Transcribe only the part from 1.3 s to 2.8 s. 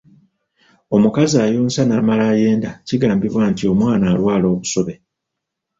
ayonsa n’amala ayenda